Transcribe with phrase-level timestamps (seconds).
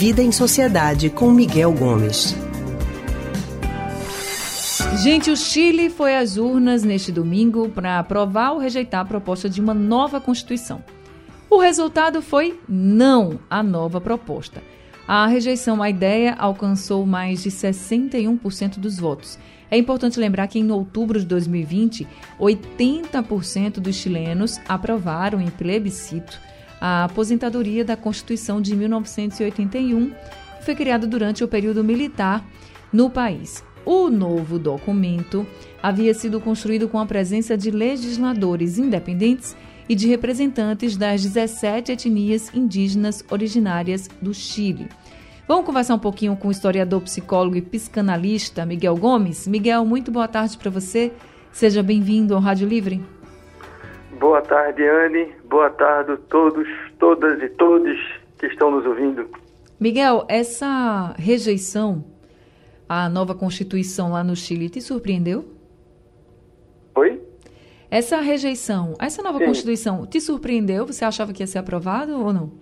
[0.00, 2.34] Vida em Sociedade com Miguel Gomes.
[5.02, 9.60] Gente, o Chile foi às urnas neste domingo para aprovar ou rejeitar a proposta de
[9.60, 10.82] uma nova Constituição.
[11.50, 14.62] O resultado foi não à nova proposta.
[15.06, 19.38] A rejeição à ideia alcançou mais de 61% dos votos.
[19.70, 22.08] É importante lembrar que em outubro de 2020,
[22.40, 26.40] 80% dos chilenos aprovaram em plebiscito
[26.80, 32.44] a aposentadoria da Constituição de 1981, que foi criada durante o período militar
[32.92, 33.62] no país.
[33.84, 35.46] O novo documento
[35.82, 39.56] havia sido construído com a presença de legisladores independentes
[39.88, 44.88] e de representantes das 17 etnias indígenas originárias do Chile.
[45.48, 49.48] Vamos conversar um pouquinho com o historiador, psicólogo e psicanalista Miguel Gomes.
[49.48, 51.12] Miguel, muito boa tarde para você.
[51.50, 53.19] Seja bem-vindo ao Rádio Livre.
[54.20, 55.32] Boa tarde, Anne.
[55.46, 57.98] Boa tarde a todos, todas e todos
[58.38, 59.26] que estão nos ouvindo.
[59.80, 62.04] Miguel, essa rejeição
[62.86, 65.46] à nova Constituição lá no Chile te surpreendeu?
[66.96, 67.18] Oi?
[67.90, 69.46] Essa rejeição, essa nova Sim.
[69.46, 70.84] Constituição te surpreendeu?
[70.84, 72.52] Você achava que ia ser aprovado ou não?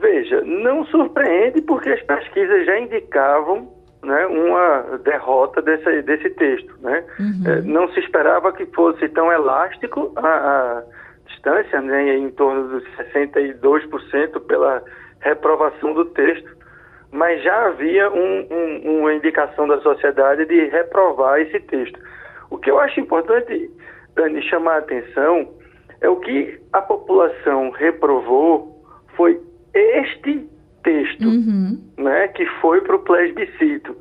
[0.00, 6.74] Veja, não surpreende porque as pesquisas já indicavam né, uma derrota desse, desse texto.
[6.82, 7.04] Né?
[7.20, 7.52] Uhum.
[7.52, 10.82] É, não se esperava que fosse tão elástico a, a
[11.44, 14.82] distância, né, em torno dos 62% pela
[15.20, 16.48] reprovação do texto,
[17.12, 21.98] mas já havia um, um, uma indicação da sociedade de reprovar esse texto.
[22.50, 23.70] O que eu acho importante,
[24.16, 25.48] Dani, chamar a atenção
[26.00, 28.82] é o que a população reprovou
[29.16, 29.40] foi
[29.72, 30.48] este
[30.82, 31.78] texto, uhum.
[31.98, 33.96] né, que foi para o plebiscito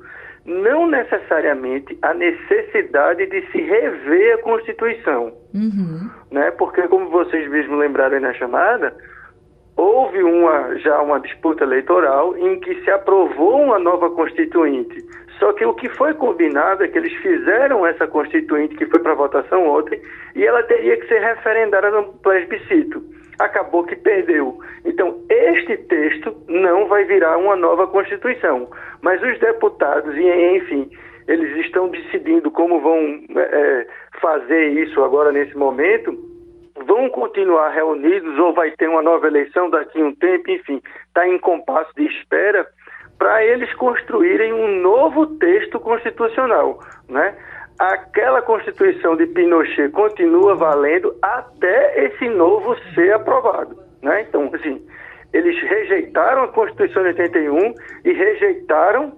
[0.46, 5.43] não necessariamente a necessidade de se rever a Constituição.
[5.54, 6.10] Uhum.
[6.32, 6.52] Né?
[6.52, 8.96] Porque, como vocês mesmos lembraram na chamada,
[9.76, 15.04] houve uma, já uma disputa eleitoral em que se aprovou uma nova Constituinte.
[15.40, 19.14] Só que o que foi combinado é que eles fizeram essa Constituinte, que foi para
[19.14, 20.02] votação ontem,
[20.36, 23.04] e ela teria que ser referendada no plebiscito
[23.40, 24.60] acabou que perdeu.
[24.86, 28.68] Então, este texto não vai virar uma nova Constituição.
[29.02, 30.90] Mas os deputados, enfim,
[31.28, 33.88] eles estão decidindo como vão é,
[34.22, 36.18] fazer isso agora nesse momento.
[36.86, 41.28] Vão continuar reunidos ou vai ter uma nova eleição daqui a um tempo, enfim, está
[41.28, 42.68] em compasso de espera
[43.18, 47.36] para eles construírem um novo texto constitucional, né?
[47.80, 53.78] aquela Constituição de Pinochet continua valendo até esse novo ser aprovado.
[54.02, 54.26] Né?
[54.28, 54.86] Então, assim,
[55.32, 57.74] eles rejeitaram a Constituição de 81
[58.06, 59.14] e rejeitaram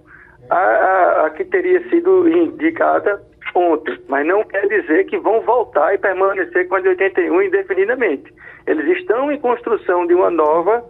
[0.50, 3.22] a, a, a que teria sido indicada
[3.54, 8.34] ontem, mas não quer dizer que vão voltar e permanecer com a de 81 indefinidamente.
[8.68, 10.84] Eles estão em construção de uma nova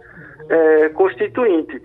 [0.48, 1.80] é, constituinte.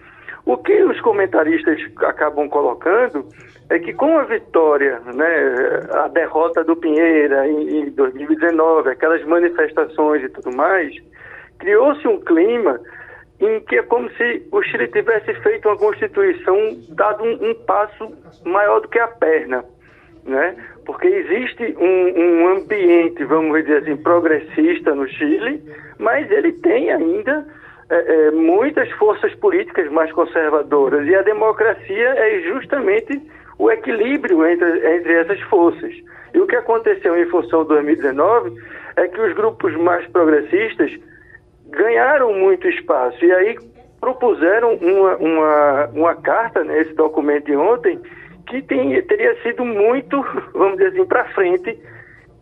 [0.46, 3.26] O que os comentaristas acabam colocando
[3.70, 10.24] é que com a vitória, né, a derrota do Pinheira em, em 2019, aquelas manifestações
[10.24, 10.94] e tudo mais,
[11.60, 12.80] criou-se um clima
[13.42, 16.56] em que é como se o Chile tivesse feito uma constituição
[16.90, 18.12] dado um, um passo
[18.46, 19.66] maior do que a perna,
[20.24, 20.56] né?
[20.86, 25.62] Porque existe um, um ambiente, vamos dizer assim, progressista no Chile,
[25.98, 27.46] mas ele tem ainda
[27.90, 33.22] é, é, muitas forças políticas mais conservadoras e a democracia é justamente
[33.58, 35.94] o equilíbrio entre, entre essas forças.
[36.34, 38.56] E o que aconteceu em função de 2019
[38.96, 40.92] é que os grupos mais progressistas
[41.72, 43.58] ganharam muito espaço e aí
[44.00, 48.00] propuseram uma, uma, uma carta nesse né, documento de ontem
[48.48, 50.22] que tem, teria sido muito,
[50.54, 51.80] vamos dizer assim, para frente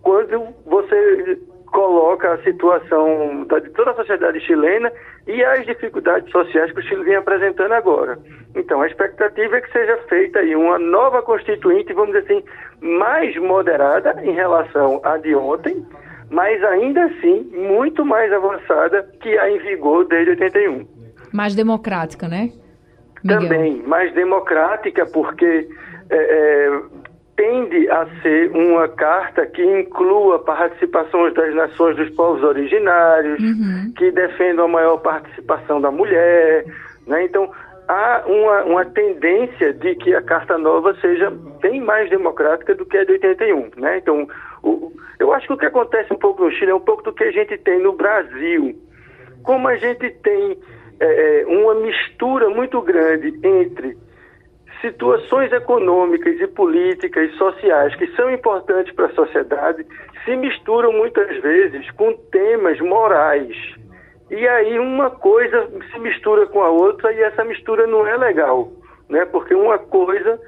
[0.01, 4.91] quando você coloca a situação de toda a sociedade chilena
[5.28, 8.17] e as dificuldades sociais que o Chile vem apresentando agora.
[8.56, 12.44] Então, a expectativa é que seja feita aí uma nova constituinte, vamos dizer assim,
[12.81, 15.85] mais moderada em relação à de ontem,
[16.29, 20.88] mas ainda assim muito mais avançada que a em vigor desde 81.
[21.34, 22.52] Mais democrática, né?
[23.23, 23.41] Miguel?
[23.41, 25.67] Também, mais democrática, porque
[26.09, 26.81] é, é,
[27.35, 33.93] tende a ser uma carta que inclua participações das nações dos povos originários, uhum.
[33.97, 36.66] que defenda a maior participação da mulher.
[37.08, 37.25] Né?
[37.25, 37.52] Então,
[37.87, 41.29] há uma, uma tendência de que a Carta Nova seja
[41.61, 43.72] bem mais democrática do que a de 81.
[43.78, 43.97] Né?
[43.97, 44.28] Então,
[44.64, 47.14] o, eu acho que o que acontece um pouco no Chile é um pouco do
[47.14, 48.76] que a gente tem no Brasil.
[49.44, 50.58] Como a gente tem
[51.00, 53.97] é, uma mistura muito grande entre
[54.82, 59.85] situações econômicas e políticas e sociais que são importantes para a sociedade
[60.23, 63.56] se misturam muitas vezes com temas morais
[64.32, 68.72] e aí uma coisa se mistura com a outra e essa mistura não é legal,
[69.09, 69.26] né?
[69.26, 70.40] Porque uma coisa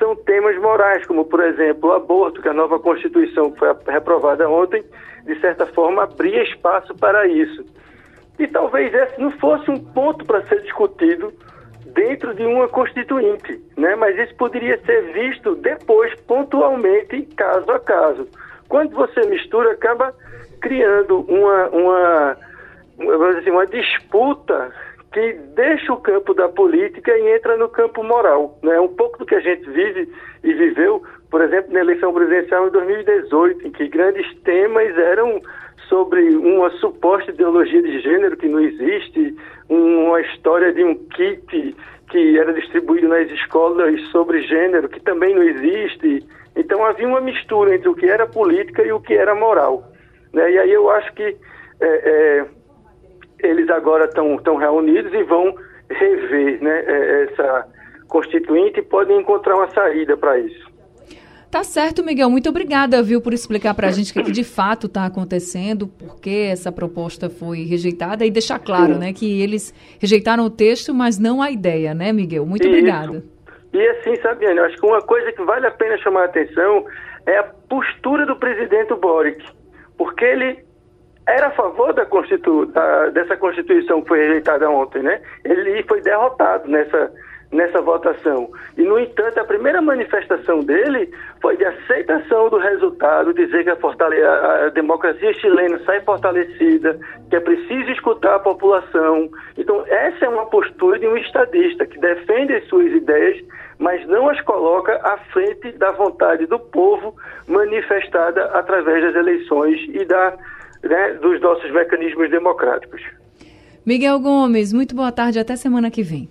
[0.00, 4.82] são temas morais, como por exemplo o aborto, que a nova Constituição foi reprovada ontem,
[5.24, 7.64] de certa forma abria espaço para isso.
[8.38, 11.30] E talvez esse não fosse um ponto para ser discutido
[11.92, 13.94] dentro de uma constituinte, né?
[13.94, 18.26] Mas isso poderia ser visto depois, pontualmente, caso a caso.
[18.68, 20.14] Quando você mistura, acaba
[20.60, 22.36] criando uma, uma,
[23.38, 24.72] assim, uma disputa
[25.12, 28.58] que deixa o campo da política e entra no campo moral.
[28.62, 28.78] Né?
[28.80, 30.08] Um pouco do que a gente vive
[30.44, 35.42] e viveu, por exemplo, na eleição presidencial em 2018, em que grandes temas eram
[35.88, 39.36] sobre uma suposta ideologia de gênero que não existe,
[39.68, 41.76] uma história de um kit
[42.10, 46.24] que era distribuído nas escolas sobre gênero que também não existe.
[46.56, 49.90] Então havia uma mistura entre o que era política e o que era moral.
[50.32, 50.52] Né?
[50.52, 51.36] E aí eu acho que
[51.80, 52.46] é, é,
[53.42, 55.54] eles agora estão reunidos e vão
[55.90, 57.66] rever né, é, essa
[58.08, 60.70] constituinte e podem encontrar uma saída para isso.
[61.50, 62.30] Tá certo, Miguel.
[62.30, 65.88] Muito obrigada, viu, por explicar para a gente o que, que, de fato está acontecendo,
[65.88, 69.00] por que essa proposta foi rejeitada e deixar claro, Sim.
[69.00, 72.46] né, que eles rejeitaram o texto, mas não a ideia, né, Miguel?
[72.46, 73.24] Muito obrigada.
[73.72, 76.84] E assim, Sabiane, eu acho que uma coisa que vale a pena chamar a atenção
[77.26, 79.44] é a postura do presidente Boric,
[79.98, 80.69] porque ele
[81.30, 85.20] era a favor da Constitu da, dessa Constituição que foi rejeitada ontem, né?
[85.44, 87.12] Ele foi derrotado nessa,
[87.52, 88.50] nessa votação.
[88.76, 91.10] E, no entanto, a primeira manifestação dele
[91.40, 96.98] foi de aceitação do resultado, dizer que a, a, democracia chilena sai fortalecida,
[97.28, 99.28] que é preciso escutar a população.
[99.56, 103.44] Então, essa é uma postura de um estadista que defende as suas ideias,
[103.78, 107.14] mas não as coloca à frente da vontade do povo
[107.48, 110.36] manifestada através das eleições e da
[110.82, 113.00] né, dos nossos mecanismos democráticos.
[113.84, 116.28] Miguel Gomes, muito boa tarde, até semana que vem.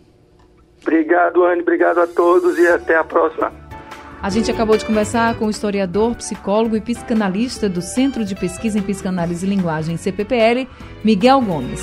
[0.81, 3.51] Obrigado, Anne, obrigado a todos e até a próxima.
[4.21, 8.77] A gente acabou de conversar com o historiador, psicólogo e psicanalista do Centro de Pesquisa
[8.77, 10.67] em Psicanálise e Linguagem, CPPL,
[11.03, 11.81] Miguel Gomes.